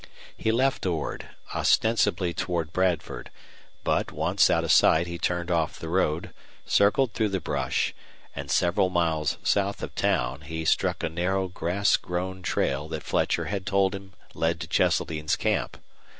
[0.35, 3.29] He left Ord, ostensibly toward Bradford,
[3.83, 6.33] but, once out of sight, he turned off the road,
[6.65, 7.93] circled through the brush,
[8.35, 13.45] and several miles south of town he struck a narrow grass grown trail that Fletcher
[13.45, 15.77] had told him led to Cheseldine's camp.